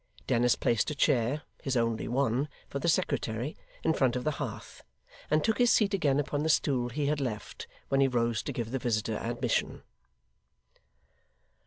Dennis 0.25 0.55
placed 0.55 0.89
a 0.89 0.95
chair, 0.95 1.43
his 1.61 1.77
only 1.77 2.07
one, 2.07 2.49
for 2.67 2.79
the 2.79 2.89
secretary, 2.89 3.55
in 3.83 3.93
front 3.93 4.15
of 4.15 4.23
the 4.23 4.31
hearth; 4.41 4.83
and 5.29 5.43
took 5.43 5.59
his 5.59 5.71
seat 5.71 5.93
again 5.93 6.19
upon 6.19 6.41
the 6.41 6.49
stool 6.49 6.89
he 6.89 7.05
had 7.05 7.21
left 7.21 7.67
when 7.89 8.01
he 8.01 8.07
rose 8.07 8.41
to 8.41 8.51
give 8.51 8.71
the 8.71 8.79
visitor 8.79 9.17
admission. 9.17 9.83